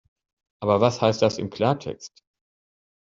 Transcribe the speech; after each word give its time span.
Aber 0.61 0.81
was 0.81 0.99
heißt 0.99 1.21
das 1.21 1.37
im 1.37 1.51
Klartext? 1.51 2.23